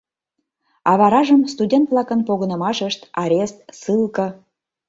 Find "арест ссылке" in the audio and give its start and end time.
3.21-4.27